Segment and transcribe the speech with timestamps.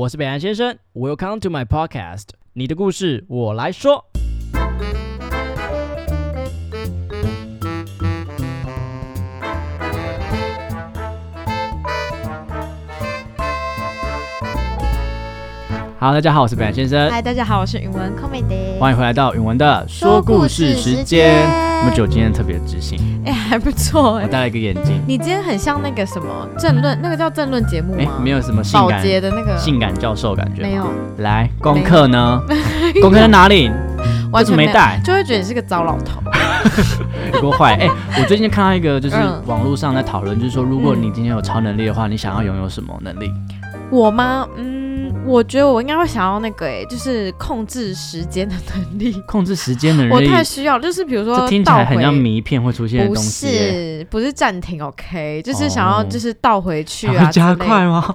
[0.00, 4.02] 我是北岸先生，Welcome to my podcast，你的故事我来说。
[16.00, 21.46] 好，大家好，我是北岸先生，嗨，大家好，我是允文 comedy，欢迎回来到允文的说故事时间。
[21.80, 24.24] 我们觉得今天特别知性，哎，还不错哎。
[24.24, 28.12] 我戴了一个眼镜，你今天很像那个什么政论，那个叫政论节目吗？
[28.18, 30.86] 没有什么性感的那个性感教授感觉，没有。
[31.18, 32.40] 来，功课呢？
[33.02, 33.70] 功课在哪里？
[34.32, 36.22] 完全没带，就会觉得你是个糟老头。
[37.34, 37.74] 有多坏？
[37.74, 43.30] 哎，我最近看到一个，就是网络上在讨论，就是说，如果你今天有超能力的话，你想要拥有什么能力？
[43.90, 44.48] 我吗？
[44.56, 44.80] 嗯。
[45.26, 49.12] 我觉得我应该会想要那个哎，就是控制时间的能力。
[49.28, 50.78] 控制时间的能力，我太需要。
[50.78, 53.46] 就是比如说，听起来很像迷片会出现的东西。
[53.46, 58.14] 不是，不是暂停，OK，就是想要就是倒回去啊，加快吗？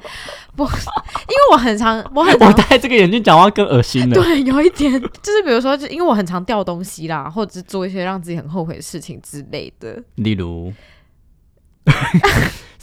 [0.55, 4.15] 不，因为我很常， 我很我戴这个眼镜讲话更恶心了。
[4.15, 10.01] 对，有一点，就是比如说，就因为我很常掉东西啦，或者是做一些让自己很后悔的事情之类的。
[10.15, 10.73] 例如。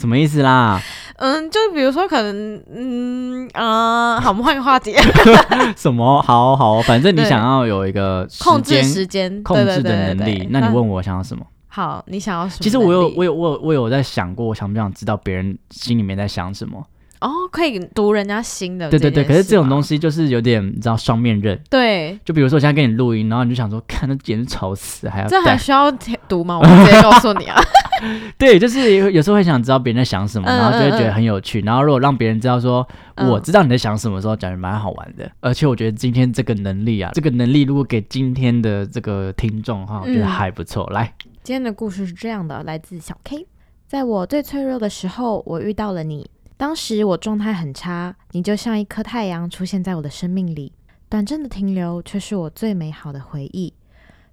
[0.03, 0.83] 什么意思啦？
[1.19, 4.93] 嗯，就比如说，可能，嗯啊，好，我们换个话题。
[5.79, 6.21] 什么？
[6.23, 11.47] 好好，反正你想要有一个控制时间、控制的能力，那你问我想要什么？
[11.69, 12.59] 好，你想要什么？
[12.61, 16.85] 其实我有，我有，我有，我有在想过，我想不想知道别人心里面在想什么？
[17.23, 18.91] 哦，可以读人家心的。
[18.91, 21.59] 对对对，可是这种东西就是有点你知道双面刃。
[21.71, 25.91] 对，就比如说我现在跟你录音，然后你就想说，看那简直丑死，还要这还需要
[26.29, 26.59] 读吗？
[26.59, 27.61] 我直接告诉你啊。
[28.37, 31.61] 对，就是有有时候会想知道别人在想什么，然后就会觉得很有趣。
[31.61, 32.85] 然后如果让别人知道说
[33.17, 35.31] 我知道你在想什么时候，感觉蛮好玩的。
[35.39, 40.91] 而且我觉得今天这个能力啊，这个能力如果给今天的这个听众哈，我觉得还不错。
[40.91, 41.15] 来，
[41.45, 43.47] 今天的故事是这样的，来自小 K，
[43.87, 46.29] 在我最脆弱的时候，我遇到了你。
[46.57, 50.73] 当时我状态很差，你就像一颗太阳出现在我的生命里，
[51.09, 53.75] 短暂的停留却是我最美好的回忆。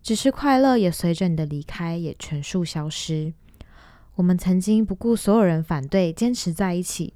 [0.03, 3.33] 只是快乐也随着你的离开也全数消失。
[4.15, 7.13] 我们曾经不顾所有人反对，坚持在一起。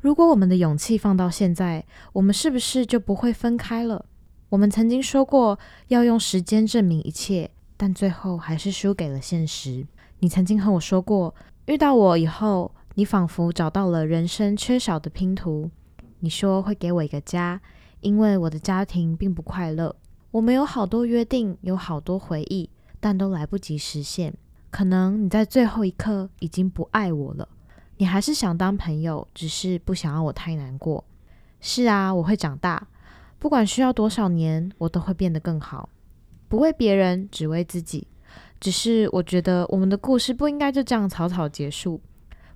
[0.00, 4.04] 如果我们的勇气放到现在，我们是不是就不会分开了？
[4.50, 9.86] 我们曾经说过要用时间证明一切，但最后还是输给了现实。
[10.18, 11.34] 你曾经和我说过，
[11.66, 12.70] 遇到我以后。
[12.94, 15.70] 你仿佛找到了人生缺少的拼图。
[16.20, 17.60] 你说会给我一个家，
[18.00, 19.96] 因为我的家庭并不快乐。
[20.30, 22.70] 我们有好多约定，有好多回忆，
[23.00, 24.34] 但都来不及实现。
[24.70, 27.48] 可能你在最后一刻已经不爱我了，
[27.96, 31.04] 你还是想当朋友，只是不想要我太难过。
[31.60, 32.88] 是啊，我会长大，
[33.38, 35.88] 不管需要多少年，我都会变得更好。
[36.48, 38.06] 不为别人，只为自己。
[38.60, 42.00] 只是我觉得我们的故事不应该就这样草草结束。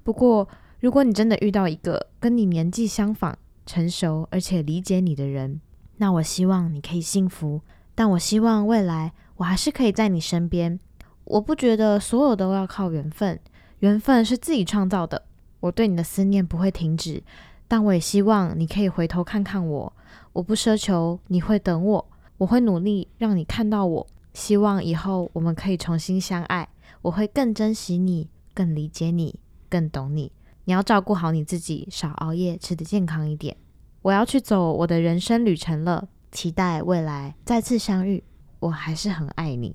[0.07, 3.37] 不过，如果你真的遇到一个跟你年纪相仿、
[3.67, 5.61] 成熟而且理解你的人，
[5.97, 7.61] 那我希望你可以幸福。
[7.97, 10.79] 但我希望未来我还是可以在你身边。
[11.25, 13.41] 我不觉得所有都要靠缘分，
[13.81, 15.25] 缘分是自己创造的。
[15.59, 17.21] 我对你的思念不会停止，
[17.67, 19.93] 但我也希望你可以回头看看我。
[20.35, 24.07] 我不奢求你会等我，我会努力让你看到我。
[24.33, 26.69] 希望以后我们可以重新相爱，
[27.03, 29.41] 我会更珍惜你，更理解你。
[29.69, 30.31] 更懂你，
[30.65, 33.57] 你要照顾好你自己，少熬夜，吃得健康一点。
[34.03, 38.23] 我要去走我的人生旅程了，期待未来再次相遇。
[38.61, 39.75] 我还是很爱你。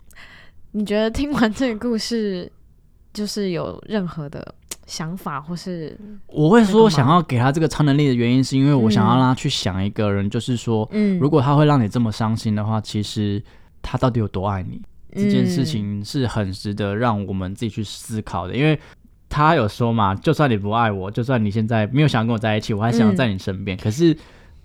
[0.72, 2.50] 你觉得听完这个故事，
[3.14, 13.44] 就是有任何的想法，或是我会说想要给他这个超能力的原因，是因为我想要让他去想一个人，就是说，嗯，如果他会让你这么伤心的话，其实
[13.82, 14.82] 他到底有多爱你？
[15.14, 18.80] 这件事情是很值得让我们自己去思考的，因为。
[19.32, 23.78] 他有说嘛，就算你不爱我，就算你现在没有想跟我在一起，我还想要在你身边。
[23.78, 24.16] 可是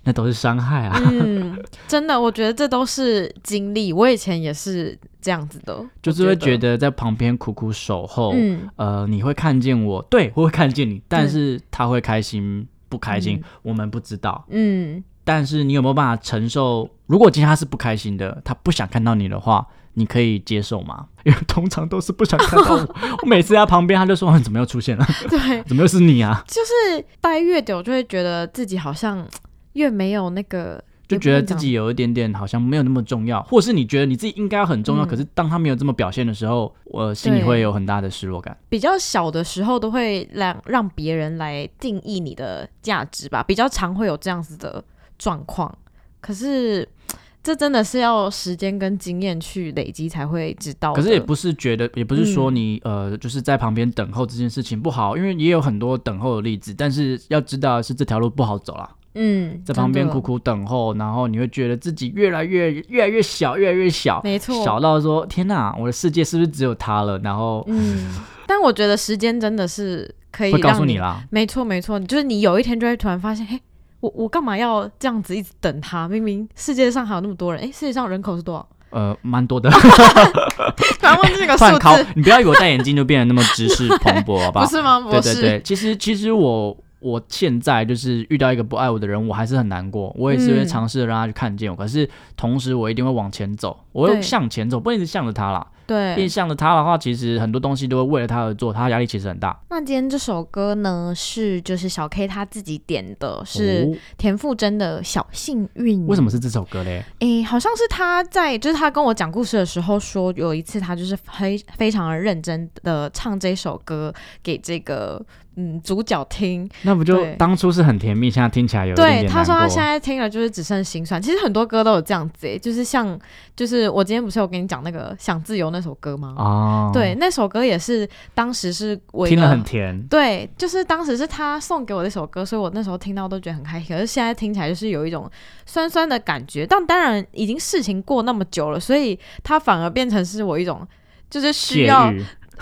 [0.03, 1.01] 那都是伤害啊！
[1.11, 1.57] 嗯，
[1.87, 3.91] 真的，我觉得这都是经历。
[3.91, 8.33] 我以前也是这样子的， 就是会觉得在旁边苦苦守候。
[8.35, 14.45] 嗯，呃，你会看见我，对，我会看见你，但是他会开心不开心，我们不知道。
[14.49, 16.89] 嗯，但是你有没有办法承受？
[17.05, 19.67] 如果今天他是不开心的，他不想看到你的话。
[19.99, 21.07] 你可以接受吗？
[21.25, 22.95] 因为通常都是不想看到我。
[23.23, 25.03] 我每次在旁边，他就说：“你怎么又出现了？
[25.27, 29.27] 对， 怎么又是你啊？”就是待越久，就会觉得自己好像
[29.73, 38.55] 越没有那个，就觉得自己有一点点好像没有那么重要，或是你觉得你自己应该很重要，可是当他没有这么表现的时候，我心里会有很大的失落感。
[38.69, 44.83] 比较小的时候，都会让让别人来定义你的价值吧，比较常会有这样子的
[45.17, 45.77] 状况。
[46.21, 46.87] 可是。
[47.43, 50.91] 这真的是要时间跟经验去累积才会知道。
[50.91, 56.73] 可是也不是觉得，也不是说你呃，就是在旁边等候这件事情不好，因为也有很多等候的例子。
[56.73, 58.89] 但是要知道是这条路不好走啦。
[59.13, 67.17] 嗯，在旁边苦苦等候，然后你会觉得自己越来越越来越小，越来越小，没错，小到说天哪，我的世界是不是只有他了？
[67.19, 68.13] 然后，嗯，
[68.45, 73.57] 但我觉得时间真的是可以告诉你啦，没错没错，就是你有一天就会突然发现，嘿，
[73.99, 76.07] 我我干嘛要这样子一直等他？
[76.07, 78.67] 明明世界上还有那么多人，哎，世界上人口是多少？
[78.89, 79.69] 呃，蛮多的。
[80.99, 84.65] 突然问这个 数字，你不要以为我戴眼镜就变得那么知识蓬勃，好不好？
[84.67, 85.05] 不是吗？
[85.11, 86.75] 对对对，其实其实我。
[87.07, 90.13] 我现在就是遇到一个不爱我的人，我还是很难过。
[90.17, 95.65] 我也是会尝试让他去看见我，可是同时我一定会往前走，我会向前走，不一直向着他啦。
[95.85, 99.57] 对，变向着他的话，其实很多东西都会为了他而做，他压力其实很大。
[99.69, 106.05] 那今天这首歌呢，是就是小 K 他自己点的，是田馥甄的小幸运。
[106.05, 107.05] 为什么是这首歌嘞？
[107.19, 114.13] 诶，好像是他在就是他跟我讲故事的时候说，有一次他就是非非常的认真的唱这首歌
[114.43, 115.25] 给这个。
[115.59, 121.19] 嗯，主角听那不就当初是很甜蜜，现在听起来有对他说他现在听了就是只剩心酸。
[121.19, 123.19] 其实很多歌都有这样子诶，就是像
[123.55, 126.35] 就是我今天不是有跟你讲那个想自由那首歌吗？
[126.37, 129.99] 哦，对，那首歌也是当时是我听了很甜。
[130.07, 133.95] 对，就是当时是他送给我那首歌，所以我那时候听到都觉得很开心。
[133.95, 135.27] 可是现在听起来就是有一种
[135.65, 136.67] 酸酸的感觉。
[136.67, 140.87] 但当然已经事情过那么久了，所以它反而变成是我一种
[141.31, 142.13] 就是需要。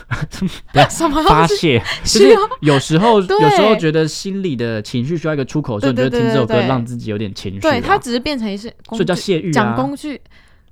[0.89, 1.81] 什么发泄？
[2.03, 7.59] 就是有时候， 有时候觉得心里的情绪需要一个出口，的时候觉得听这首歌让自己有点情绪。
[7.59, 10.19] 对，它只是变成一些，所以叫泄欲啊，讲工具。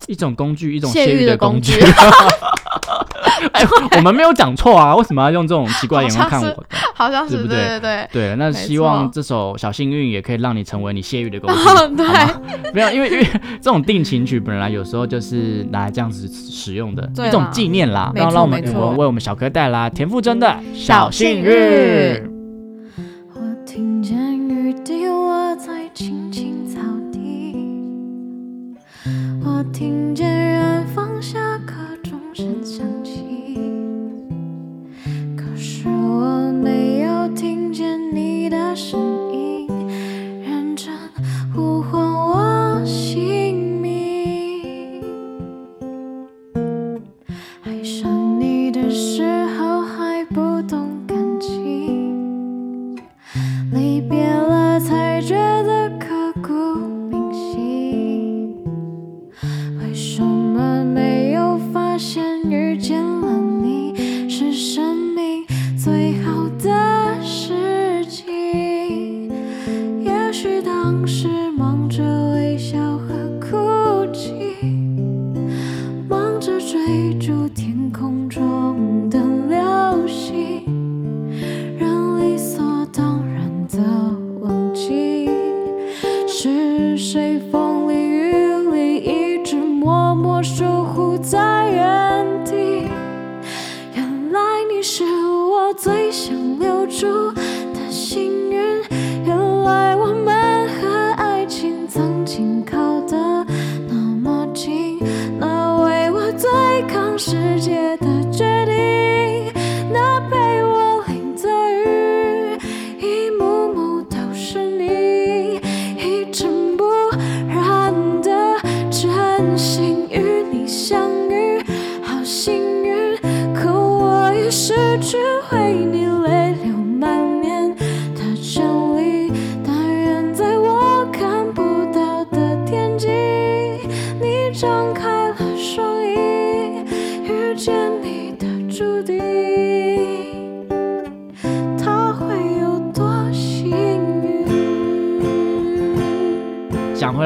[0.07, 1.79] 一种工具，一种泄欲的工具。
[3.53, 3.65] 哎，
[3.97, 6.63] 我们没有讲错啊，为什么要用这种奇怪眼光看我？
[6.93, 7.57] 好像是，对不对？
[7.57, 8.35] 对对对。
[8.35, 11.63] 那希望这首小幸运也可以让你成为你泄欲的工具。
[11.95, 12.05] 对，
[12.73, 13.25] 没有，因为因为
[13.61, 18.11] 这种定情曲本来有时候就是拿来这样子使用的，一种纪念啦。
[18.15, 18.61] 然后让我们
[18.97, 21.51] 为我们小哥带来田馥甄的《小幸运》。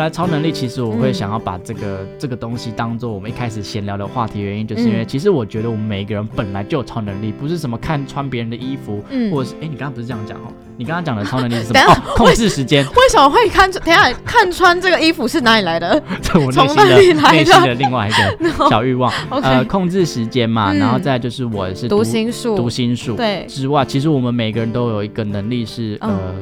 [0.09, 10.51] 超能力其实我会想要把这个这个东西当做我们一开始闲聊的话题，原因就是因为其实我觉得我们每一个人本来就有超能力，不是什么看穿别人的衣服，或者是哎，你刚刚不是这样讲哦？
[10.77, 11.79] 你刚刚讲的超能力是什么？
[11.91, 12.85] 哦，控制时间。
[12.85, 13.83] 为什么会看穿？
[13.83, 16.01] 等下看穿这个衣服是哪里来的？
[16.21, 16.77] 从我内心
[17.15, 17.31] 的？
[17.31, 19.11] 内心的另外一个 小欲望。
[19.41, 26.35] 呃，控制时间嘛，然后再就是我是读心术，读心术对之外，其实我们每个人都有一个能力是呃，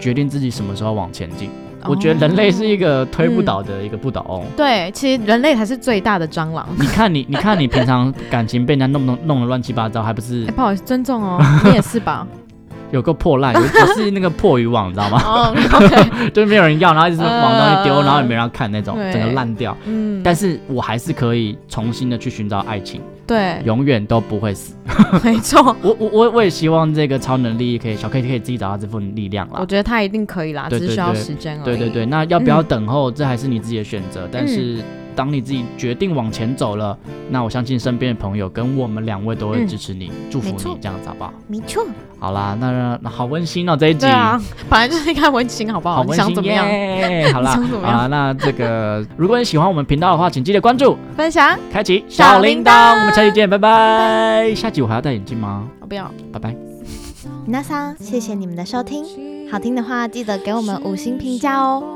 [0.00, 1.50] 决定自己什么时候往前进。
[1.88, 4.44] 我觉得人类是一个推不倒的一个不倒翁。
[4.56, 6.66] 对，其实人类才是最大的蟑螂。
[6.78, 10.44] 你看你，你看你平常感情被人家弄弄弄得乱七八糟，还不是？
[10.46, 12.26] 不好意思，尊重哦， 你也是吧？
[12.92, 15.22] 有个破烂， 我是那个破渔网，你知道吗？
[15.24, 15.54] 哦，
[16.32, 19.76] 就是没有人要，然后一直往东西丢，然后也没人看那种，整个烂掉。
[19.86, 24.74] 嗯，但是我还是可以重新的去寻找爱情，对，永远都不会死。
[25.22, 29.58] 没错，我我我我也希望这个超能力可以小 K 可以自己找到这份力量啦。
[29.60, 31.64] 我觉得他一定可以啦，只是需要时间而已。
[31.64, 34.76] 对对对，那要不要等候，这还是你自己的选择，但是。
[35.16, 36.96] 当你自己决定往前走了，
[37.30, 41.32] 那我相信身边的朋友跟我们两位都会支持你、祝福你，这样子好不好？
[41.48, 41.84] 没错。
[42.18, 44.00] 好啦，那那好温馨哦这一集。
[44.00, 45.96] 对啊，本来就是应该温馨，好不好？
[45.96, 47.30] 好温馨耶！
[47.32, 52.92] 好啦， 啊那这个如果你喜欢我们频道的话，请记得关注、分享、开启小铃铛。
[52.98, 54.54] 我们下期见，拜拜。
[54.54, 55.66] 下集我还要戴眼镜吗？
[55.80, 56.54] 我不要，拜拜。
[57.46, 59.04] 那桑，谢谢你们的收听，
[59.50, 61.95] 好听的话记得给我们五星评价哦。